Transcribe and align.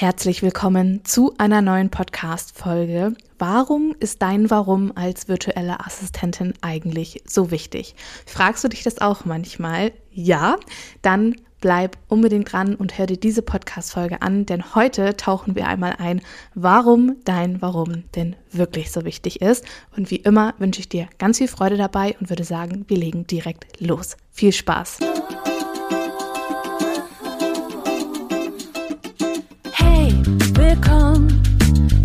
Herzlich 0.00 0.44
willkommen 0.44 1.04
zu 1.04 1.34
einer 1.38 1.60
neuen 1.60 1.90
Podcast-Folge. 1.90 3.14
Warum 3.36 3.96
ist 3.98 4.22
dein 4.22 4.48
Warum 4.48 4.96
als 4.96 5.26
virtuelle 5.26 5.84
Assistentin 5.84 6.54
eigentlich 6.60 7.24
so 7.26 7.50
wichtig? 7.50 7.96
Fragst 8.24 8.62
du 8.62 8.68
dich 8.68 8.84
das 8.84 9.00
auch 9.00 9.24
manchmal? 9.24 9.90
Ja? 10.12 10.54
Dann 11.02 11.34
bleib 11.60 11.98
unbedingt 12.06 12.52
dran 12.52 12.76
und 12.76 12.96
hör 12.96 13.06
dir 13.06 13.16
diese 13.16 13.42
Podcast-Folge 13.42 14.22
an, 14.22 14.46
denn 14.46 14.76
heute 14.76 15.16
tauchen 15.16 15.56
wir 15.56 15.66
einmal 15.66 15.96
ein, 15.98 16.20
warum 16.54 17.16
dein 17.24 17.60
Warum 17.60 18.04
denn 18.14 18.36
wirklich 18.52 18.92
so 18.92 19.04
wichtig 19.04 19.40
ist. 19.40 19.64
Und 19.96 20.12
wie 20.12 20.16
immer 20.18 20.54
wünsche 20.58 20.78
ich 20.78 20.88
dir 20.88 21.08
ganz 21.18 21.38
viel 21.38 21.48
Freude 21.48 21.76
dabei 21.76 22.14
und 22.20 22.30
würde 22.30 22.44
sagen, 22.44 22.84
wir 22.86 22.98
legen 22.98 23.26
direkt 23.26 23.80
los. 23.80 24.16
Viel 24.30 24.52
Spaß! 24.52 25.00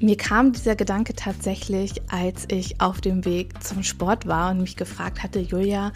Mir 0.00 0.16
kam 0.16 0.52
dieser 0.52 0.76
Gedanke 0.76 1.14
tatsächlich, 1.14 2.02
als 2.08 2.44
ich 2.48 2.80
auf 2.80 3.00
dem 3.00 3.24
Weg 3.24 3.60
zum 3.64 3.82
Sport 3.82 4.26
war 4.26 4.52
und 4.52 4.60
mich 4.60 4.76
gefragt 4.76 5.24
hatte, 5.24 5.40
Julia, 5.40 5.92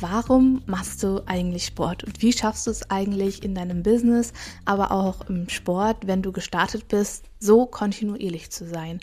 warum 0.00 0.62
machst 0.66 1.04
du 1.04 1.22
eigentlich 1.26 1.66
Sport 1.66 2.02
und 2.02 2.20
wie 2.20 2.32
schaffst 2.32 2.66
du 2.66 2.72
es 2.72 2.90
eigentlich 2.90 3.44
in 3.44 3.54
deinem 3.54 3.84
Business, 3.84 4.32
aber 4.64 4.90
auch 4.90 5.28
im 5.28 5.48
Sport, 5.48 5.98
wenn 6.08 6.20
du 6.20 6.32
gestartet 6.32 6.88
bist, 6.88 7.26
so 7.38 7.64
kontinuierlich 7.66 8.50
zu 8.50 8.66
sein? 8.66 8.98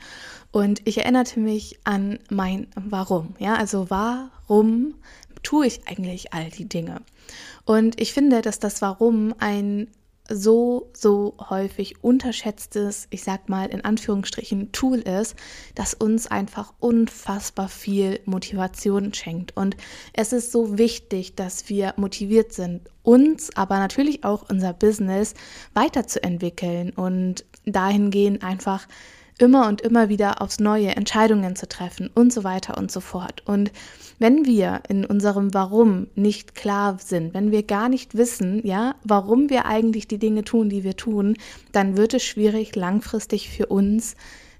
Und 0.52 0.81
ich 0.86 0.97
erinnerte 0.97 1.40
mich 1.40 1.80
an 1.86 2.20
mein 2.30 2.68
Warum. 2.75 3.36
Ja, 3.40 3.56
also 3.56 3.90
warum 3.90 4.95
tue 5.44 5.68
ich 5.68 5.88
eigentlich 5.88 6.34
all 6.34 6.50
die 6.50 6.68
Dinge? 6.68 7.02
Und 7.64 8.02
ich 8.02 8.12
finde, 8.12 8.42
dass 8.42 8.59
das 8.59 8.81
Warum 8.81 9.34
ein 9.40 9.88
so, 10.34 10.90
so 10.94 11.36
häufig 11.50 12.04
unterschätztes, 12.04 13.08
ich 13.10 13.24
sag 13.24 13.50
mal 13.50 13.70
in 13.70 13.84
Anführungsstrichen, 13.84 14.72
Tool 14.72 15.00
ist, 15.00 15.36
das 15.76 15.94
uns 15.94 16.28
einfach 16.28 16.74
unfassbar 16.80 17.70
viel 17.70 18.20
Motivation 18.26 19.14
schenkt. 19.14 19.56
Und 19.56 19.78
es 20.14 20.34
ist 20.34 20.52
so 20.52 20.78
wichtig, 20.78 21.36
dass 21.36 21.70
wir 21.70 21.94
motiviert 21.98 22.54
sind, 22.54 22.82
uns, 23.04 23.56
aber 23.56 23.80
natürlich 23.80 24.24
auch 24.24 24.50
unser 24.50 24.74
Business 24.74 25.34
weiterzuentwickeln 25.74 26.92
und 26.92 27.46
dahingehend 27.66 28.44
einfach 28.44 28.88
immer 29.42 29.67
und 29.67 29.81
immer 29.81 30.09
wieder 30.09 30.42
aufs 30.42 30.59
Neue 30.59 30.89
Entscheidungen 30.95 31.56
zu 31.56 31.67
treffen 31.67 32.09
und 32.14 32.31
so 32.31 32.44
weiter 32.44 32.78
und 32.78 32.92
so 32.92 33.00
fort. 33.00 33.42
Und 33.45 33.72
wenn 34.20 34.45
wir 34.45 34.84
in 34.88 35.03
unserem 35.03 35.53
Warum 35.53 36.08
nicht 36.16 36.53
klar 36.53 36.97
sind, 37.00 37.34
wenn 37.34 37.52
wir 37.52 37.64
gar 37.64 37.89
nicht 37.89 38.16
wissen, 38.16 38.66
ja, 38.66 38.95
warum 39.03 39.50
wir 39.50 39.66
eigentlich 39.66 40.08
die 40.08 40.19
Dinge 40.19 40.44
tun, 40.44 40.69
die 40.69 40.84
wir 40.84 40.95
tun, 40.95 41.38
dann 41.72 41.97
wird 41.97 42.14
es 42.14 42.23
schwierig 42.23 42.75
langfristig 42.75 43.50
für 43.50 43.66
uns 43.66 44.16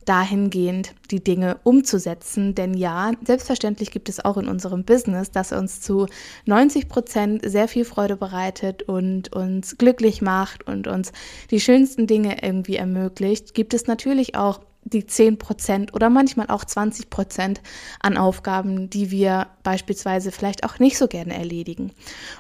dahingehend 0.06 0.96
die 1.12 1.24
Dinge 1.24 1.60
umzusetzen. 1.64 2.56
Denn 2.56 2.74
ja, 2.74 3.12
selbstverständlich 3.24 3.92
gibt 3.92 4.10
es 4.10 4.24
auch 4.24 4.38
in 4.38 4.48
unserem 4.48 4.84
Business, 4.84 5.32
das 5.32 5.52
uns 5.52 5.82
zu 5.82 6.08
90 6.46 6.90
Prozent 6.90 7.42
sehr 7.50 7.68
viel 7.68 7.86
Freude 7.86 8.18
bereitet 8.18 8.84
und 8.84 9.32
uns 9.34 9.78
glücklich 9.78 10.22
macht 10.22 10.66
und 10.68 10.88
uns 10.88 11.12
die 11.52 11.60
schönsten 11.60 12.08
Dinge 12.08 12.44
irgendwie 12.44 12.78
ermöglicht, 12.78 13.54
gibt 13.54 13.74
es 13.74 13.88
natürlich 13.88 14.36
auch 14.36 14.60
die 14.84 15.06
10 15.06 15.38
Prozent 15.38 15.94
oder 15.94 16.10
manchmal 16.10 16.48
auch 16.48 16.66
20 16.66 17.10
Prozent 17.10 17.62
an 18.02 18.18
Aufgaben, 18.18 18.90
die 18.90 19.12
wir 19.12 19.48
beispielsweise 19.64 20.32
vielleicht 20.32 20.64
auch 20.64 20.80
nicht 20.80 20.98
so 20.98 21.08
gerne 21.08 21.36
erledigen. 21.36 21.92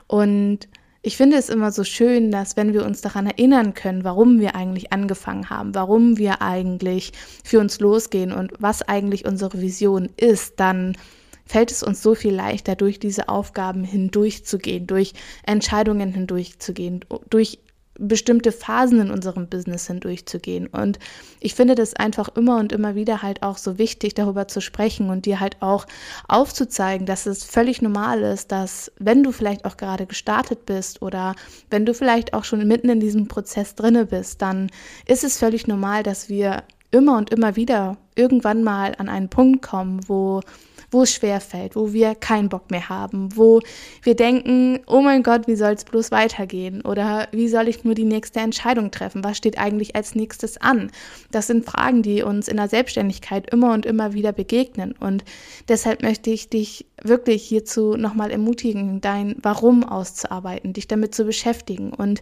Und 0.08 0.68
ich 1.04 1.18
finde 1.18 1.38
es 1.38 1.50
immer 1.50 1.72
so 1.72 1.84
schön, 1.84 2.32
dass 2.32 2.58
wenn 2.58 2.74
wir 2.74 2.86
uns 2.86 3.02
daran 3.02 3.26
erinnern 3.26 3.74
können, 3.74 4.04
warum 4.04 4.40
wir 4.40 4.56
eigentlich 4.56 4.94
angefangen 4.94 5.50
haben, 5.50 5.74
warum 5.74 6.18
wir 6.18 6.42
eigentlich 6.42 7.12
für 7.44 7.60
uns 7.60 7.80
losgehen 7.80 8.32
und 8.32 8.54
was 8.60 8.84
eigentlich 8.84 9.26
unsere 9.26 9.62
Vision 9.62 10.10
ist, 10.18 10.60
dann 10.60 10.96
fällt 11.46 11.72
es 11.72 11.82
uns 11.82 12.04
so 12.04 12.14
viel 12.14 12.34
leichter, 12.34 12.76
durch 12.76 13.00
diese 13.00 13.30
Aufgaben 13.30 13.84
hindurchzugehen, 13.84 14.86
durch 14.86 15.14
Entscheidungen 15.44 16.14
hindurchzugehen, 16.14 17.04
durch 17.30 17.60
bestimmte 18.02 18.52
Phasen 18.52 19.00
in 19.00 19.12
unserem 19.12 19.48
Business 19.48 19.88
hindurchzugehen. 19.88 20.68
Und 20.68 21.00
ich 21.40 21.54
finde 21.56 21.76
das 21.76 21.94
einfach 21.94 22.30
immer 22.36 22.58
und 22.58 22.72
immer 22.72 22.96
wieder 22.96 23.22
halt 23.22 23.44
auch 23.44 23.58
so 23.58 23.78
wichtig, 23.78 24.16
darüber 24.16 24.48
zu 24.48 24.60
sprechen 24.60 25.10
und 25.10 25.26
dir 25.26 25.40
halt 25.40 25.58
auch 25.62 25.86
aufzuzeigen, 26.28 27.06
dass 27.06 27.28
es 27.28 27.44
völlig 27.44 27.82
normal 27.82 28.22
ist, 28.22 28.52
dass 28.52 28.92
wenn 28.98 29.24
du 29.24 29.32
vielleicht 29.32 29.66
auch 29.66 29.78
gerade 29.78 30.08
gestartet 30.08 30.66
bist 30.66 31.02
oder 31.02 31.36
wenn 31.70 31.86
du 31.86 31.94
vielleicht 31.94 32.34
auch 32.34 32.44
schon 32.44 32.68
mitten 32.68 32.90
in 32.90 33.00
diesem 33.00 33.28
Prozess 33.28 33.76
drinne 33.76 34.06
bist, 34.06 34.42
dann 34.42 34.72
ist 35.06 35.24
es 35.24 35.38
völlig 35.38 35.68
normal, 35.68 36.04
dass 36.04 36.28
wir 36.28 36.64
immer 36.92 37.18
und 37.18 37.30
immer 37.32 37.56
wieder 37.56 37.98
irgendwann 38.16 38.64
mal 38.64 38.94
an 38.98 39.10
einen 39.10 39.30
Punkt 39.30 39.62
kommen, 39.62 40.02
wo 40.08 40.42
wo 40.92 41.04
es 41.04 41.14
schwer 41.14 41.40
fällt, 41.40 41.76
wo 41.76 41.94
wir 41.94 42.16
keinen 42.16 42.50
Bock 42.50 42.70
mehr 42.70 42.90
haben, 42.90 43.36
wo 43.36 43.62
wir 44.04 44.16
denken, 44.16 44.80
oh 44.88 45.02
mein 45.02 45.24
Gott, 45.24 45.48
wie 45.48 45.56
soll 45.56 45.72
es 45.72 45.86
bloß 45.86 46.12
weitergehen? 46.12 46.82
Oder 46.82 47.30
wie 47.32 47.48
soll 47.48 47.70
ich 47.70 47.86
nur 47.86 47.96
die 47.96 48.04
nächste 48.04 48.42
Entscheidung 48.42 48.92
treffen? 48.92 49.24
Was 49.24 49.38
steht 49.38 49.58
eigentlich 49.58 49.96
als 49.96 50.16
nächstes 50.16 50.58
an? 50.58 50.92
Das 51.32 51.48
sind 51.48 51.66
Fragen, 51.66 52.04
die 52.04 52.24
uns 52.24 52.50
in 52.50 52.58
der 52.58 52.68
Selbstständigkeit 52.68 53.50
immer 53.52 53.74
und 53.74 53.86
immer 53.86 54.14
wieder 54.14 54.34
begegnen. 54.34 54.94
Und 55.00 55.24
deshalb 55.70 56.04
möchte 56.04 56.30
ich 56.30 56.50
dich 56.50 56.86
wirklich 57.02 57.44
hierzu 57.44 57.96
nochmal 57.96 58.30
ermutigen, 58.30 59.00
dein 59.00 59.38
Warum 59.42 59.86
auszuarbeiten, 59.86 60.74
dich 60.74 60.90
damit 60.90 61.16
zu 61.16 61.24
beschäftigen 61.24 61.94
und 61.94 62.22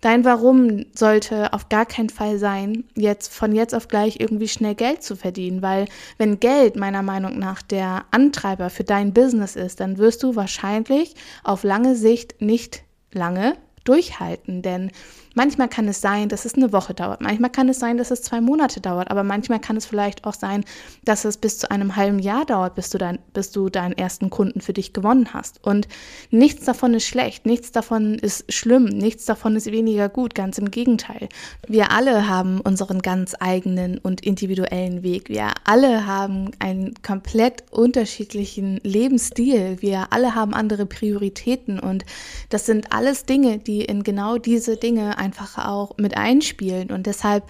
Dein 0.00 0.24
Warum 0.24 0.86
sollte 0.94 1.52
auf 1.52 1.68
gar 1.68 1.84
keinen 1.84 2.08
Fall 2.08 2.38
sein, 2.38 2.84
jetzt 2.94 3.34
von 3.34 3.52
jetzt 3.52 3.74
auf 3.74 3.88
gleich 3.88 4.20
irgendwie 4.20 4.46
schnell 4.46 4.76
Geld 4.76 5.02
zu 5.02 5.16
verdienen, 5.16 5.60
weil 5.60 5.86
wenn 6.18 6.38
Geld 6.38 6.76
meiner 6.76 7.02
Meinung 7.02 7.38
nach 7.38 7.62
der 7.62 8.04
Antreiber 8.12 8.70
für 8.70 8.84
dein 8.84 9.12
Business 9.12 9.56
ist, 9.56 9.80
dann 9.80 9.98
wirst 9.98 10.22
du 10.22 10.36
wahrscheinlich 10.36 11.16
auf 11.42 11.64
lange 11.64 11.96
Sicht 11.96 12.40
nicht 12.40 12.84
lange 13.12 13.56
durchhalten, 13.82 14.62
denn 14.62 14.92
manchmal 15.38 15.68
kann 15.68 15.86
es 15.86 16.00
sein, 16.00 16.28
dass 16.28 16.44
es 16.44 16.54
eine 16.54 16.72
Woche 16.72 16.94
dauert, 16.94 17.20
manchmal 17.20 17.50
kann 17.50 17.68
es 17.68 17.78
sein, 17.78 17.96
dass 17.96 18.10
es 18.10 18.22
zwei 18.22 18.40
Monate 18.40 18.80
dauert, 18.80 19.08
aber 19.10 19.22
manchmal 19.22 19.60
kann 19.60 19.76
es 19.76 19.86
vielleicht 19.86 20.24
auch 20.24 20.34
sein, 20.34 20.64
dass 21.04 21.24
es 21.24 21.36
bis 21.36 21.58
zu 21.58 21.70
einem 21.70 21.94
halben 21.94 22.18
Jahr 22.18 22.44
dauert, 22.44 22.74
bis 22.74 22.90
du, 22.90 22.98
dein, 22.98 23.20
bis 23.32 23.52
du 23.52 23.68
deinen 23.68 23.92
ersten 23.92 24.30
Kunden 24.30 24.60
für 24.60 24.72
dich 24.72 24.92
gewonnen 24.92 25.32
hast. 25.32 25.64
Und 25.64 25.86
nichts 26.30 26.64
davon 26.64 26.92
ist 26.92 27.06
schlecht, 27.06 27.46
nichts 27.46 27.70
davon 27.70 28.16
ist 28.16 28.52
schlimm, 28.52 28.86
nichts 28.86 29.26
davon 29.26 29.54
ist 29.54 29.70
weniger 29.70 30.08
gut, 30.08 30.34
ganz 30.34 30.58
im 30.58 30.72
Gegenteil. 30.72 31.28
Wir 31.68 31.92
alle 31.92 32.28
haben 32.28 32.60
unseren 32.60 33.00
ganz 33.00 33.36
eigenen 33.38 33.98
und 33.98 34.22
individuellen 34.22 35.04
Weg. 35.04 35.28
Wir 35.28 35.52
alle 35.64 36.04
haben 36.04 36.50
einen 36.58 36.94
komplett 37.02 37.62
unterschiedlichen 37.70 38.80
Lebensstil. 38.82 39.76
Wir 39.80 40.08
alle 40.10 40.34
haben 40.34 40.52
andere 40.52 40.84
Prioritäten 40.84 41.78
und 41.78 42.04
das 42.48 42.66
sind 42.66 42.92
alles 42.92 43.24
Dinge, 43.24 43.58
die 43.58 43.84
in 43.84 44.02
genau 44.02 44.36
diese 44.36 44.76
Dinge 44.76 45.16
einfach 45.28 45.58
auch 45.58 45.98
mit 45.98 46.16
einspielen. 46.16 46.90
Und 46.90 47.06
deshalb, 47.06 47.44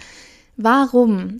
warum 0.57 1.39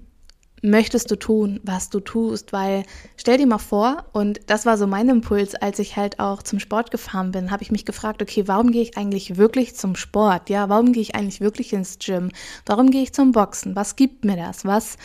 möchtest 0.62 1.12
du 1.12 1.18
tun, 1.18 1.60
was 1.64 1.90
du 1.90 2.00
tust? 2.00 2.54
Weil 2.54 2.84
stell 3.18 3.38
dir 3.38 3.46
mal 3.48 3.58
vor, 3.58 4.06
und 4.14 4.40
das 4.48 4.66
war 4.66 4.78
so 4.78 4.88
mein 4.88 5.10
Impuls, 5.10 5.54
als 5.56 5.80
ich 5.80 5.98
halt 5.98 6.20
auch 6.20 6.42
zum 6.42 6.60
Sport 6.60 6.92
gefahren 6.92 7.32
bin, 7.32 7.52
habe 7.52 7.64
ich 7.64 7.72
mich 7.72 7.86
gefragt, 7.86 8.22
okay, 8.22 8.48
warum 8.48 8.72
gehe 8.72 8.82
ich 8.82 8.98
eigentlich 8.98 9.36
wirklich 9.36 9.76
zum 9.76 9.96
Sport? 9.96 10.50
Ja, 10.50 10.70
warum 10.70 10.94
gehe 10.94 11.02
ich 11.02 11.16
eigentlich 11.16 11.42
wirklich 11.42 11.74
ins 11.74 12.00
Gym? 12.00 12.32
Warum 12.66 12.90
gehe 12.90 13.04
ich 13.04 13.14
zum 13.14 13.34
Boxen? 13.34 13.76
Was 13.76 13.98
gibt 13.98 14.24
mir 14.24 14.38
das? 14.38 14.64
Was, 14.64 14.96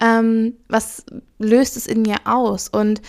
ähm, 0.00 0.54
was 0.68 1.04
löst 1.38 1.76
es 1.76 1.88
in 1.88 2.02
mir 2.02 2.18
aus? 2.24 2.68
Und 2.68 3.02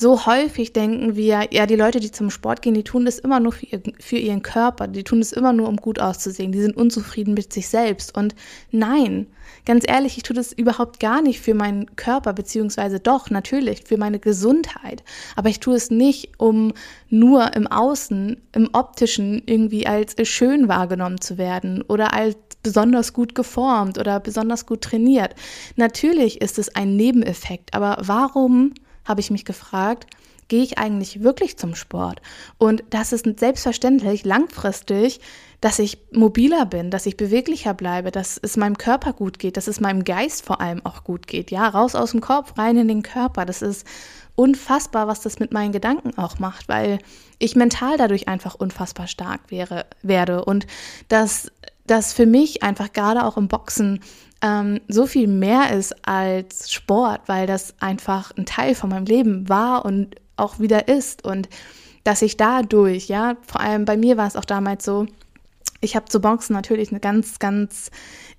so 0.00 0.26
häufig 0.26 0.72
denken 0.72 1.16
wir, 1.16 1.48
ja, 1.50 1.66
die 1.66 1.74
Leute, 1.74 1.98
die 1.98 2.12
zum 2.12 2.30
Sport 2.30 2.62
gehen, 2.62 2.74
die 2.74 2.84
tun 2.84 3.04
das 3.04 3.18
immer 3.18 3.40
nur 3.40 3.50
für, 3.50 3.66
ihr, 3.66 3.82
für 3.98 4.16
ihren 4.16 4.42
Körper, 4.42 4.86
die 4.86 5.02
tun 5.02 5.18
das 5.18 5.32
immer 5.32 5.52
nur, 5.52 5.68
um 5.68 5.76
gut 5.76 5.98
auszusehen, 5.98 6.52
die 6.52 6.60
sind 6.60 6.76
unzufrieden 6.76 7.34
mit 7.34 7.52
sich 7.52 7.66
selbst. 7.66 8.16
Und 8.16 8.36
nein, 8.70 9.26
ganz 9.64 9.84
ehrlich, 9.88 10.16
ich 10.16 10.22
tue 10.22 10.36
das 10.36 10.52
überhaupt 10.52 11.00
gar 11.00 11.20
nicht 11.20 11.40
für 11.40 11.52
meinen 11.52 11.96
Körper, 11.96 12.32
beziehungsweise 12.32 13.00
doch, 13.00 13.30
natürlich, 13.30 13.82
für 13.88 13.96
meine 13.96 14.20
Gesundheit. 14.20 15.02
Aber 15.34 15.48
ich 15.48 15.58
tue 15.58 15.74
es 15.74 15.90
nicht, 15.90 16.30
um 16.38 16.74
nur 17.08 17.56
im 17.56 17.66
Außen, 17.66 18.40
im 18.52 18.70
optischen 18.74 19.42
irgendwie 19.46 19.88
als 19.88 20.14
schön 20.28 20.68
wahrgenommen 20.68 21.20
zu 21.20 21.38
werden 21.38 21.82
oder 21.82 22.12
als 22.12 22.36
besonders 22.62 23.12
gut 23.12 23.34
geformt 23.34 23.98
oder 23.98 24.20
besonders 24.20 24.64
gut 24.64 24.82
trainiert. 24.82 25.34
Natürlich 25.74 26.40
ist 26.40 26.60
es 26.60 26.72
ein 26.76 26.94
Nebeneffekt, 26.94 27.74
aber 27.74 27.96
warum 28.00 28.74
habe 29.08 29.20
ich 29.20 29.30
mich 29.30 29.44
gefragt, 29.44 30.06
gehe 30.48 30.62
ich 30.62 30.78
eigentlich 30.78 31.22
wirklich 31.22 31.58
zum 31.58 31.74
Sport? 31.74 32.20
Und 32.58 32.84
das 32.90 33.12
ist 33.12 33.26
selbstverständlich 33.38 34.24
langfristig, 34.24 35.20
dass 35.60 35.78
ich 35.78 35.98
mobiler 36.12 36.66
bin, 36.66 36.90
dass 36.90 37.06
ich 37.06 37.16
beweglicher 37.16 37.74
bleibe, 37.74 38.10
dass 38.10 38.38
es 38.40 38.56
meinem 38.56 38.78
Körper 38.78 39.12
gut 39.12 39.38
geht, 39.38 39.56
dass 39.56 39.66
es 39.66 39.80
meinem 39.80 40.04
Geist 40.04 40.44
vor 40.44 40.60
allem 40.60 40.84
auch 40.84 41.04
gut 41.04 41.26
geht. 41.26 41.50
Ja, 41.50 41.68
raus 41.68 41.94
aus 41.94 42.12
dem 42.12 42.20
Kopf, 42.20 42.56
rein 42.56 42.76
in 42.76 42.88
den 42.88 43.02
Körper. 43.02 43.44
Das 43.44 43.62
ist 43.62 43.86
unfassbar, 44.36 45.08
was 45.08 45.20
das 45.20 45.40
mit 45.40 45.52
meinen 45.52 45.72
Gedanken 45.72 46.16
auch 46.16 46.38
macht, 46.38 46.68
weil 46.68 47.00
ich 47.40 47.56
mental 47.56 47.96
dadurch 47.98 48.28
einfach 48.28 48.54
unfassbar 48.54 49.08
stark 49.08 49.40
wäre, 49.48 49.86
werde 50.02 50.44
und 50.44 50.66
dass 51.08 51.50
das 51.90 52.12
für 52.12 52.26
mich 52.26 52.62
einfach 52.62 52.92
gerade 52.92 53.24
auch 53.24 53.36
im 53.36 53.48
Boxen 53.48 54.00
ähm, 54.42 54.80
so 54.88 55.06
viel 55.06 55.26
mehr 55.26 55.72
ist 55.72 55.94
als 56.06 56.72
Sport, 56.72 57.22
weil 57.26 57.46
das 57.46 57.74
einfach 57.80 58.30
ein 58.36 58.46
Teil 58.46 58.74
von 58.74 58.90
meinem 58.90 59.06
Leben 59.06 59.48
war 59.48 59.84
und 59.84 60.14
auch 60.36 60.60
wieder 60.60 60.88
ist 60.88 61.24
und 61.24 61.48
dass 62.04 62.22
ich 62.22 62.36
dadurch, 62.36 63.08
ja, 63.08 63.36
vor 63.46 63.60
allem 63.60 63.84
bei 63.84 63.96
mir 63.96 64.16
war 64.16 64.26
es 64.26 64.36
auch 64.36 64.44
damals 64.44 64.84
so, 64.84 65.06
ich 65.80 65.96
habe 65.96 66.06
zu 66.06 66.20
Boxen 66.20 66.54
natürlich 66.54 66.90
eine 66.90 67.00
ganz, 67.00 67.38
ganz 67.38 67.90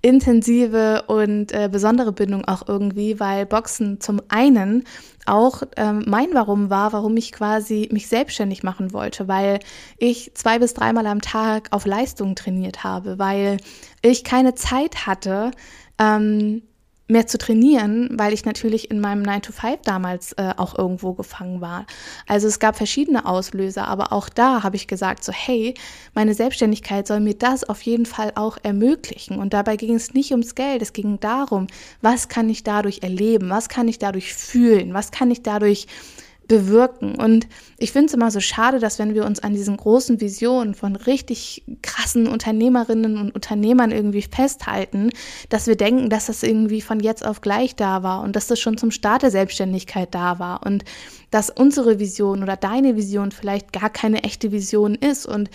intensive 0.01 1.03
und 1.07 1.51
äh, 1.51 1.69
besondere 1.71 2.11
Bindung 2.11 2.45
auch 2.45 2.67
irgendwie, 2.67 3.19
weil 3.19 3.45
Boxen 3.45 3.99
zum 3.99 4.21
einen 4.29 4.85
auch 5.25 5.63
ähm, 5.77 6.03
mein 6.07 6.29
Warum 6.33 6.69
war, 6.69 6.93
warum 6.93 7.15
ich 7.17 7.31
quasi 7.31 7.89
mich 7.91 8.07
selbstständig 8.07 8.63
machen 8.63 8.93
wollte, 8.93 9.27
weil 9.27 9.59
ich 9.97 10.31
zwei 10.35 10.59
bis 10.59 10.73
dreimal 10.73 11.05
am 11.07 11.21
Tag 11.21 11.67
auf 11.71 11.85
Leistung 11.85 12.35
trainiert 12.35 12.83
habe, 12.83 13.19
weil 13.19 13.57
ich 14.01 14.23
keine 14.23 14.55
Zeit 14.55 15.05
hatte, 15.05 15.51
ähm, 15.99 16.63
mehr 17.09 17.27
zu 17.27 17.37
trainieren, 17.37 18.09
weil 18.13 18.33
ich 18.33 18.45
natürlich 18.45 18.91
in 18.91 19.01
meinem 19.01 19.23
9 19.23 19.41
to 19.41 19.51
5 19.51 19.79
damals 19.83 20.33
äh, 20.33 20.53
auch 20.55 20.77
irgendwo 20.77 21.13
gefangen 21.13 21.59
war. 21.59 21.85
Also 22.27 22.47
es 22.47 22.59
gab 22.59 22.77
verschiedene 22.77 23.25
Auslöser, 23.25 23.87
aber 23.87 24.13
auch 24.13 24.29
da 24.29 24.61
habe 24.63 24.75
ich 24.75 24.87
gesagt, 24.87 25.23
so 25.23 25.33
hey, 25.33 25.73
meine 26.13 26.35
Selbstständigkeit 26.35 27.07
soll 27.07 27.19
mir 27.19 27.33
das 27.33 27.63
auf 27.63 27.81
jeden 27.81 28.05
Fall 28.05 28.31
auch 28.35 28.57
ermöglichen. 28.61 29.39
Und 29.39 29.53
dabei 29.53 29.75
ging 29.75 29.95
es 29.95 30.13
nicht 30.13 30.31
ums 30.31 30.53
Geld, 30.53 30.83
es 30.83 30.93
ging 30.93 31.19
darum, 31.19 31.65
was 32.01 32.27
kann 32.27 32.47
ich 32.47 32.63
dadurch 32.63 33.01
erleben, 33.01 33.49
was 33.49 33.69
kann 33.69 33.87
ich 33.87 33.97
dadurch 33.97 34.33
fühlen, 34.33 34.93
was 34.93 35.11
kann 35.11 35.31
ich 35.31 35.41
dadurch 35.41 35.87
bewirken. 36.49 37.15
Und 37.15 37.47
ich 37.77 37.93
finde 37.93 38.07
es 38.07 38.13
immer 38.13 38.31
so 38.31 38.41
schade, 38.41 38.79
dass 38.79 38.99
wenn 38.99 39.13
wir 39.13 39.25
uns 39.25 39.39
an 39.39 39.53
diesen 39.53 39.77
großen 39.77 40.19
Visionen 40.19 40.73
von 40.73 40.97
richtig 40.97 41.63
krassen 41.81 42.27
Unternehmerinnen 42.27 43.17
und 43.17 43.33
Unternehmern 43.33 43.91
irgendwie 43.91 44.23
festhalten, 44.23 45.11
dass 45.47 45.67
wir 45.67 45.77
denken, 45.77 46.09
dass 46.09 46.25
das 46.25 46.43
irgendwie 46.43 46.81
von 46.81 46.99
jetzt 46.99 47.25
auf 47.25 47.39
gleich 47.39 47.77
da 47.77 48.03
war 48.03 48.21
und 48.23 48.35
dass 48.35 48.47
das 48.47 48.59
schon 48.59 48.77
zum 48.77 48.91
Start 48.91 49.21
der 49.21 49.31
Selbstständigkeit 49.31 50.13
da 50.13 50.39
war 50.39 50.65
und 50.65 50.83
dass 51.31 51.51
unsere 51.51 51.99
Vision 51.99 52.43
oder 52.43 52.57
deine 52.57 52.95
Vision 52.97 53.31
vielleicht 53.31 53.71
gar 53.71 53.91
keine 53.91 54.23
echte 54.23 54.51
Vision 54.51 54.95
ist 54.95 55.27
und 55.27 55.49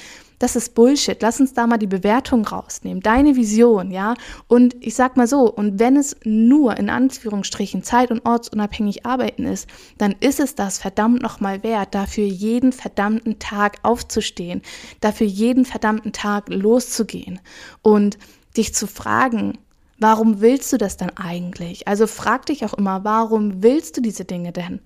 das 0.44 0.56
ist 0.56 0.75
Bullshit. 0.75 1.17
Lass 1.23 1.41
uns 1.41 1.55
da 1.55 1.67
mal 1.67 1.79
die 1.79 1.87
Bewertung 1.87 2.46
rausnehmen. 2.46 3.02
Deine 3.02 3.35
Vision, 3.35 3.91
ja. 3.91 4.12
Und 4.46 4.76
ich 4.81 4.94
sag 4.94 5.17
mal 5.17 5.26
so, 5.26 5.50
und 5.50 5.79
wenn 5.79 5.96
es 5.96 6.17
nur 6.25 6.76
in 6.76 6.91
Anführungsstrichen 6.91 7.82
zeit- 7.82 8.11
und 8.11 8.26
ortsunabhängig 8.26 9.06
arbeiten 9.06 9.46
ist, 9.46 9.70
dann 9.96 10.14
ist 10.20 10.41
es 10.41 10.55
das 10.55 10.76
verdammt 10.76 11.23
nochmal 11.23 11.62
wert, 11.62 11.94
dafür 11.94 12.26
jeden 12.26 12.73
verdammten 12.73 13.38
Tag 13.38 13.79
aufzustehen, 13.85 14.61
dafür 15.00 15.26
jeden 15.26 15.64
verdammten 15.64 16.12
Tag 16.12 16.50
loszugehen 16.50 17.40
und 17.81 18.19
dich 18.55 18.75
zu 18.75 18.87
fragen, 18.87 19.56
Warum 20.00 20.40
willst 20.40 20.73
du 20.73 20.76
das 20.76 20.97
dann 20.97 21.11
eigentlich? 21.11 21.87
Also 21.87 22.08
frag 22.08 22.47
dich 22.47 22.64
auch 22.64 22.75
immer, 22.75 23.05
warum 23.05 23.62
willst 23.62 23.97
du 23.97 24.00
diese 24.00 24.25
Dinge 24.25 24.50
denn? 24.50 24.81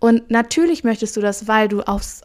Und 0.00 0.30
natürlich 0.30 0.84
möchtest 0.84 1.16
du 1.18 1.20
das, 1.20 1.46
weil 1.46 1.68
du 1.68 1.82
aufs 1.82 2.22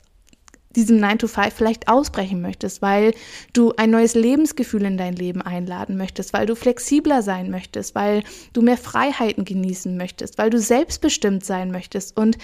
diesem 0.75 0.99
9 0.99 1.19
to 1.19 1.27
5 1.27 1.53
vielleicht 1.53 1.87
ausbrechen 1.87 2.41
möchtest, 2.41 2.81
weil 2.81 3.13
du 3.53 3.73
ein 3.77 3.89
neues 3.89 4.15
Lebensgefühl 4.15 4.83
in 4.83 4.97
dein 4.97 5.15
Leben 5.15 5.41
einladen 5.41 5.97
möchtest, 5.97 6.33
weil 6.33 6.45
du 6.45 6.55
flexibler 6.55 7.21
sein 7.21 7.49
möchtest, 7.49 7.95
weil 7.95 8.23
du 8.53 8.61
mehr 8.61 8.77
Freiheiten 8.77 9.45
genießen 9.45 9.97
möchtest, 9.97 10.37
weil 10.37 10.49
du 10.49 10.59
selbstbestimmt 10.59 11.43
sein 11.43 11.71
möchtest. 11.71 12.15
Und 12.17 12.37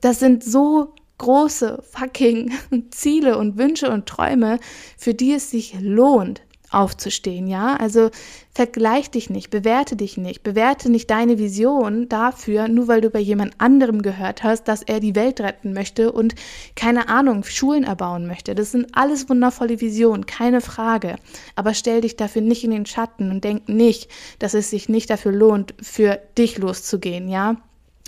das 0.00 0.20
sind 0.20 0.44
so 0.44 0.94
große 1.18 1.82
fucking 1.90 2.52
Ziele 2.90 3.38
und 3.38 3.58
Wünsche 3.58 3.90
und 3.90 4.06
Träume, 4.06 4.58
für 4.96 5.14
die 5.14 5.32
es 5.32 5.50
sich 5.50 5.74
lohnt, 5.80 6.42
aufzustehen, 6.74 7.46
ja? 7.46 7.76
Also 7.76 8.10
vergleich 8.52 9.10
dich 9.10 9.30
nicht, 9.30 9.50
bewerte 9.50 9.96
dich 9.96 10.16
nicht, 10.16 10.42
bewerte 10.42 10.90
nicht 10.90 11.10
deine 11.10 11.38
Vision 11.38 12.08
dafür, 12.08 12.68
nur 12.68 12.88
weil 12.88 13.00
du 13.00 13.10
bei 13.10 13.18
jemand 13.18 13.54
anderem 13.58 14.02
gehört 14.02 14.42
hast, 14.42 14.64
dass 14.64 14.82
er 14.82 15.00
die 15.00 15.14
Welt 15.14 15.40
retten 15.40 15.72
möchte 15.72 16.12
und 16.12 16.34
keine 16.74 17.08
Ahnung, 17.08 17.44
Schulen 17.44 17.84
erbauen 17.84 18.26
möchte. 18.26 18.54
Das 18.54 18.72
sind 18.72 18.88
alles 18.92 19.28
wundervolle 19.28 19.80
Visionen, 19.80 20.26
keine 20.26 20.60
Frage. 20.60 21.16
Aber 21.56 21.74
stell 21.74 22.02
dich 22.02 22.16
dafür 22.16 22.42
nicht 22.42 22.64
in 22.64 22.70
den 22.70 22.86
Schatten 22.86 23.30
und 23.30 23.44
denk 23.44 23.68
nicht, 23.68 24.10
dass 24.38 24.54
es 24.54 24.70
sich 24.70 24.88
nicht 24.88 25.10
dafür 25.10 25.32
lohnt, 25.32 25.74
für 25.80 26.20
dich 26.36 26.58
loszugehen, 26.58 27.28
ja? 27.28 27.56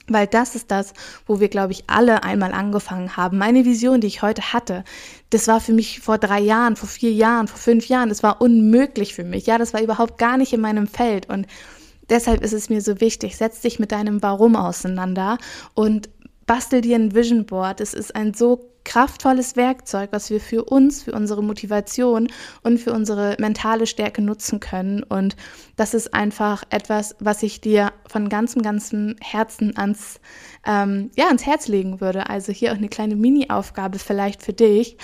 Weil 0.07 0.27
das 0.27 0.55
ist 0.55 0.71
das, 0.71 0.93
wo 1.27 1.41
wir, 1.41 1.49
glaube 1.49 1.73
ich, 1.73 1.85
alle 1.87 2.25
einmal 2.25 2.53
angefangen 2.53 3.17
haben. 3.17 3.39
Meine 3.39 3.65
Vision, 3.65 4.01
die 4.01 4.07
ich 4.07 4.21
heute 4.21 4.53
hatte, 4.53 4.85
das 5.31 5.49
war 5.49 5.61
für 5.61 5.73
mich 5.73 6.01
vor 6.01 6.19
drei 6.19 6.41
Jahren, 6.41 6.77
vor 6.77 6.89
vier 6.89 7.13
Jahren, 7.13 7.49
vor 7.49 7.59
fünf 7.59 7.89
Jahren, 7.89 8.11
das 8.11 8.23
war 8.23 8.41
unmöglich 8.41 9.15
für 9.15 9.25
mich. 9.25 9.47
Ja, 9.47 9.57
das 9.57 9.73
war 9.73 9.83
überhaupt 9.83 10.19
gar 10.19 10.37
nicht 10.37 10.53
in 10.53 10.61
meinem 10.61 10.87
Feld. 10.87 11.29
Und 11.31 11.47
deshalb 12.11 12.43
ist 12.43 12.53
es 12.53 12.69
mir 12.69 12.83
so 12.83 13.01
wichtig, 13.01 13.37
setz 13.37 13.61
dich 13.63 13.79
mit 13.79 13.93
deinem 13.93 14.23
Warum 14.23 14.57
auseinander 14.57 15.39
und 15.73 16.11
bastel 16.47 16.83
dir 16.83 16.97
ein 16.97 17.15
Vision 17.15 17.47
Board. 17.47 17.81
Es 17.81 17.95
ist 17.95 18.15
ein 18.15 18.35
so 18.35 18.74
kraftvolles 18.85 19.57
Werkzeug, 19.57 20.11
was 20.13 20.31
wir 20.31 20.41
für 20.41 20.65
uns, 20.65 21.03
für 21.03 21.13
unsere 21.13 21.43
Motivation 21.43 22.29
und 22.63 22.79
für 22.79 22.93
unsere 22.93 23.37
mentale 23.39 23.87
Stärke 23.87 24.23
nutzen 24.23 24.61
können. 24.61 25.03
Und 25.03 25.37
das 25.77 25.95
ist 25.95 26.15
einfach 26.15 26.63
etwas, 26.71 27.17
was 27.19 27.43
ich 27.43 27.61
dir 27.61 27.93
von 28.07 28.29
ganzem, 28.29 28.63
ganzem 28.63 29.17
Herzen 29.21 29.77
ans, 29.77 30.21
ähm, 30.67 31.11
ja, 31.17 31.27
ans 31.27 31.47
Herz 31.47 31.69
legen 31.69 32.01
würde. 32.01 32.29
Also 32.29 32.53
hier 32.53 32.73
auch 32.73 32.77
eine 32.77 32.89
kleine 32.89 33.17
Mini-Aufgabe 33.17 33.99
vielleicht 33.99 34.43
für 34.43 34.53
dich. 34.53 34.97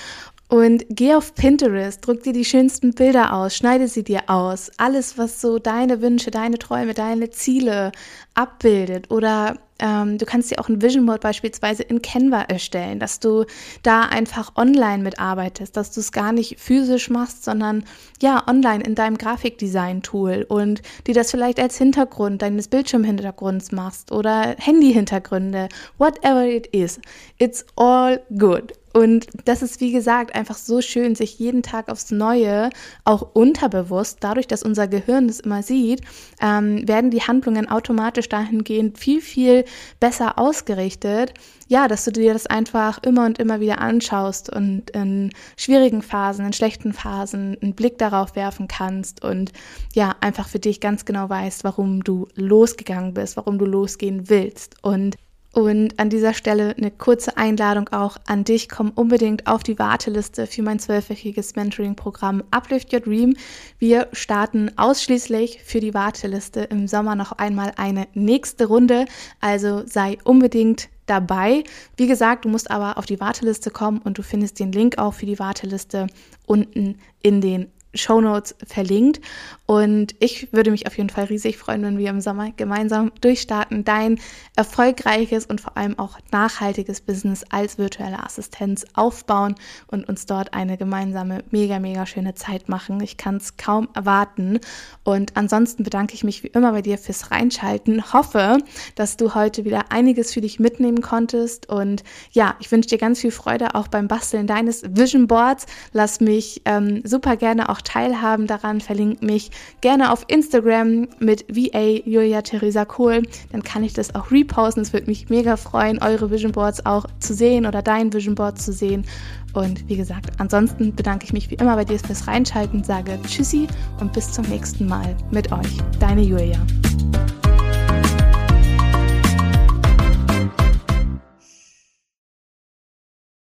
Und 0.51 0.85
geh 0.89 1.15
auf 1.15 1.37
Pinterest, 1.37 2.05
druck 2.05 2.25
dir 2.25 2.33
die 2.33 2.45
schönsten 2.45 2.91
Bilder 2.93 3.35
aus, 3.35 3.55
schneide 3.55 3.87
sie 3.87 4.03
dir 4.03 4.29
aus. 4.29 4.73
Alles, 4.79 5.17
was 5.17 5.41
so 5.41 5.61
deine 5.61 6.03
Wünsche, 6.03 6.33
deine 6.33 6.59
Träume, 6.59 6.93
deine 6.93 7.31
Ziele 7.31 7.93
abbildet. 8.35 9.13
Oder 9.13 9.59
ähm, 9.81 10.19
du 10.19 10.27
kannst 10.27 10.51
dir 10.51 10.61
auch 10.61 10.69
ein 10.69 10.81
Vision 10.83 11.07
Board 11.07 11.23
beispielsweise 11.23 11.83
in 11.83 12.03
Canva 12.03 12.43
erstellen, 12.43 12.99
dass 12.99 13.19
du 13.19 13.45
da 13.83 14.03
einfach 14.03 14.55
online 14.57 15.03
mitarbeitest, 15.03 15.77
dass 15.77 15.91
du 15.91 16.01
es 16.01 16.13
gar 16.13 16.33
nicht 16.33 16.61
physisch 16.61 17.11
machst, 17.11 17.45
sondern 17.45 17.85
ja, 18.23 18.45
online 18.47 18.85
in 18.85 18.95
deinem 18.95 19.19
Grafikdesign-Tool 19.19 20.47
und 20.49 20.83
dir 21.07 21.15
das 21.15 21.31
vielleicht 21.31 21.59
als 21.59 21.79
Hintergrund 21.79 22.43
deines 22.43 22.69
Bildschirmhintergrunds 22.69 23.73
machst 23.73 24.13
oder 24.13 24.55
Handy-Hintergründe, 24.59 25.69
whatever 25.99 26.45
it 26.47 26.67
is. 26.69 27.01
It's 27.39 27.65
all 27.77 28.21
good. 28.39 28.75
Und 28.93 29.27
das 29.45 29.63
ist, 29.63 29.81
wie 29.81 29.93
gesagt, 29.93 30.35
einfach 30.35 30.57
so 30.57 30.81
schön, 30.81 31.15
sich 31.15 31.39
jeden 31.39 31.63
Tag 31.63 31.89
aufs 31.89 32.11
Neue, 32.11 32.71
auch 33.05 33.35
unterbewusst, 33.35 34.19
dadurch, 34.21 34.49
dass 34.49 34.63
unser 34.63 34.89
Gehirn 34.89 35.29
das 35.29 35.41
immer 35.41 35.63
sieht, 35.63 36.03
ähm, 36.41 36.87
werden 36.89 37.11
die 37.11 37.23
Handlungen 37.23 37.69
automatisch 37.69 38.29
dahingehend 38.29 38.99
viel, 38.99 39.21
viel 39.21 39.65
besser 40.01 40.39
ausgerichtet. 40.39 41.35
Ja, 41.69 41.87
dass 41.87 42.05
du 42.05 42.11
dir 42.11 42.33
das 42.33 42.49
einfach 42.49 43.01
immer 43.05 43.27
und 43.27 43.39
immer 43.39 43.61
wieder 43.61 43.81
anschaust 43.81 44.53
und 44.53 44.91
in 44.91 45.31
schwierigen 45.57 46.03
Phasen, 46.03 46.47
in 46.47 46.53
schlechten 46.53 46.93
Phasen 46.93 47.57
einen 47.63 47.75
Blick 47.75 47.97
darauf 47.99 48.35
werfen 48.35 48.67
kannst 48.67 49.23
und 49.23 49.53
ja, 49.95 50.17
einfach 50.21 50.49
für 50.49 50.59
dich 50.59 50.81
ganz 50.81 51.05
genau 51.05 51.29
weißt, 51.29 51.63
warum 51.63 52.03
du 52.03 52.27
losgegangen 52.35 53.15
bist, 53.15 53.37
warum 53.37 53.59
du 53.59 53.67
losgehen 53.67 54.29
willst. 54.29 54.75
Und 54.83 55.17
und 55.53 55.99
an 55.99 56.11
dieser 56.11 56.33
Stelle 56.33 56.75
eine 56.77 56.91
kurze 56.91 57.37
Einladung 57.37 57.89
auch 57.89 58.17
an 58.27 58.45
dich. 58.45 58.69
Komm 58.69 58.91
unbedingt 58.91 59.47
auf 59.47 59.63
die 59.63 59.79
Warteliste 59.79 60.47
für 60.47 60.63
mein 60.63 60.79
zwölfwöchiges 60.79 61.57
Mentoring-Programm 61.57 62.45
Uplift 62.51 62.93
Your 62.93 63.01
Dream. 63.01 63.37
Wir 63.79 64.09
starten 64.13 64.71
ausschließlich 64.77 65.63
für 65.65 65.81
die 65.81 65.95
Warteliste 65.95 66.61
im 66.61 66.87
Sommer 66.87 67.17
noch 67.17 67.33
einmal 67.33 67.73
eine 67.77 68.07
nächste 68.15 68.67
Runde. 68.67 69.07
Also 69.41 69.83
sei 69.87 70.19
unbedingt 70.23 70.89
dabei. 71.07 71.65
Wie 71.97 72.07
gesagt, 72.07 72.45
du 72.45 72.49
musst 72.49 72.71
aber 72.71 72.97
auf 72.97 73.07
die 73.07 73.19
Warteliste 73.19 73.71
kommen 73.71 73.99
und 73.99 74.19
du 74.19 74.23
findest 74.23 74.61
den 74.61 74.71
Link 74.71 74.99
auch 74.99 75.15
für 75.15 75.27
die 75.27 75.41
Warteliste 75.41 76.07
unten 76.47 76.99
in 77.23 77.41
den 77.41 77.73
Show 77.95 78.21
Notes 78.21 78.55
verlinkt. 78.67 79.21
Und 79.67 80.17
ich 80.19 80.53
würde 80.53 80.73
mich 80.73 80.89
auf 80.89 80.97
jeden 80.97 81.11
Fall 81.11 81.25
riesig 81.25 81.57
freuen, 81.57 81.83
wenn 81.83 81.97
wir 81.97 82.11
im 82.11 82.21
Sommer 82.21 82.51
gemeinsam 82.51 83.13
durchstarten, 83.21 83.85
dein 83.85 84.19
erfolgreiches 84.57 85.47
und 85.47 85.61
vor 85.61 85.77
allem 85.77 85.97
auch 85.99 86.19
nachhaltiges 86.33 87.01
Business 87.01 87.45
als 87.51 87.79
virtuelle 87.79 88.25
Assistenz 88.25 88.85
aufbauen 88.95 89.55
und 89.87 90.09
uns 90.09 90.27
dort 90.27 90.55
eine 90.55 90.77
gemeinsame, 90.77 91.45
mega, 91.51 91.79
mega 91.79 92.05
schöne 92.05 92.35
Zeit 92.35 92.69
machen. 92.69 93.01
Ich 93.01 93.17
kann 93.17 93.37
es 93.37 93.57
kaum 93.57 93.89
erwarten. 93.95 94.59
Und 95.05 95.37
ansonsten 95.37 95.85
bedanke 95.85 96.15
ich 96.15 96.25
mich 96.25 96.43
wie 96.43 96.49
immer 96.49 96.73
bei 96.73 96.83
dir 96.83 96.99
fürs 96.99 97.31
Reinschalten. 97.31 98.13
Hoffe, 98.13 98.59
dass 98.97 99.17
du 99.17 99.35
heute 99.35 99.65
wieder 99.65 99.93
einiges 99.93 100.35
für 100.35 100.41
dich 100.41 100.59
mitnehmen 100.59 101.01
konntest. 101.01 101.69
Und 101.69 102.03
ja, 102.33 102.57
ich 102.59 102.73
wünsche 102.73 102.89
dir 102.89 102.99
ganz 102.99 103.21
viel 103.21 103.31
Freude 103.31 103.75
auch 103.75 103.89
beim 103.89 104.09
Basteln 104.09 104.47
deines 104.47 104.83
Vision 104.83 105.29
Boards. 105.29 105.67
Lass 105.93 106.21
mich 106.21 106.63
ähm, 106.65 107.03
super 107.05 107.37
gerne 107.37 107.69
auch 107.69 107.80
teilhaben 107.83 108.47
daran. 108.47 108.81
Verlink 108.81 109.23
mich 109.23 109.51
gerne 109.81 110.13
auf 110.13 110.25
Instagram 110.29 111.09
mit 111.19 111.45
VA 111.49 112.01
Julia 112.05 112.43
Theresa 112.43 112.85
Kohl. 112.85 113.23
Dann 113.53 113.63
kann 113.63 113.85
ich 113.85 113.93
das 113.93 114.15
auch 114.15 114.31
reposten. 114.31 114.83
Es 114.83 114.93
würde 114.93 115.07
mich 115.07 115.29
mega 115.29 115.57
freuen, 115.57 116.03
eure 116.03 116.31
Vision 116.31 116.53
Boards 116.53 116.85
auch 116.87 117.07
zu 117.19 117.35
sehen 117.35 117.67
oder 117.67 117.83
dein 117.83 118.13
Vision 118.13 118.35
Board 118.35 118.61
zu 118.61 118.73
sehen. 118.73 119.05
Und 119.53 119.89
wie 119.89 119.97
gesagt, 119.97 120.31
ansonsten 120.39 120.95
bedanke 120.95 121.25
ich 121.25 121.33
mich 121.33 121.51
wie 121.51 121.57
immer 121.57 121.77
bei 121.77 121.85
dir 121.85 121.99
fürs 121.99 122.27
Reinschalten, 122.27 122.85
sage 122.85 123.19
Tschüssi 123.27 123.67
und 124.01 124.13
bis 124.13 124.31
zum 124.33 124.45
nächsten 124.47 124.87
Mal 124.87 125.17
mit 125.31 125.51
euch. 125.53 125.79
Deine 125.99 126.23
Julia. 126.23 126.59